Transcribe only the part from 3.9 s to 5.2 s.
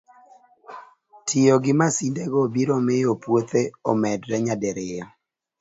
omedre nyadiriyo